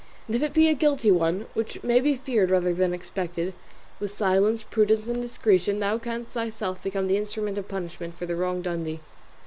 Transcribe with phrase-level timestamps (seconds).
[0.25, 3.53] And if it be a guilty one, which may be feared rather than expected,
[3.99, 8.35] with silence, prudence, and discretion thou canst thyself become the instrument of punishment for the
[8.35, 8.99] wrong done thee."